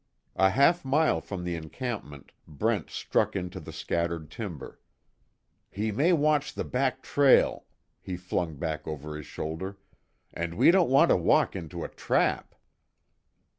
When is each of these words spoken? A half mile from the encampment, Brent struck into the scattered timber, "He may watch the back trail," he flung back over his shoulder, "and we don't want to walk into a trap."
A 0.35 0.49
half 0.49 0.83
mile 0.83 1.21
from 1.21 1.43
the 1.43 1.53
encampment, 1.53 2.31
Brent 2.47 2.89
struck 2.89 3.35
into 3.35 3.59
the 3.59 3.71
scattered 3.71 4.31
timber, 4.31 4.79
"He 5.69 5.91
may 5.91 6.11
watch 6.11 6.55
the 6.55 6.63
back 6.63 7.03
trail," 7.03 7.65
he 8.01 8.17
flung 8.17 8.55
back 8.55 8.87
over 8.87 9.15
his 9.15 9.27
shoulder, 9.27 9.77
"and 10.33 10.55
we 10.55 10.71
don't 10.71 10.89
want 10.89 11.09
to 11.09 11.15
walk 11.15 11.55
into 11.55 11.83
a 11.83 11.87
trap." 11.87 12.55